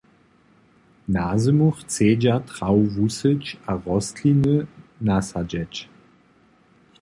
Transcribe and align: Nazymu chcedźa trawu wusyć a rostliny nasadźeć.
Nazymu 1.15 1.67
chcedźa 1.79 2.35
trawu 2.49 2.83
wusyć 2.93 3.57
a 3.67 3.71
rostliny 3.85 4.65
nasadźeć. 5.07 5.89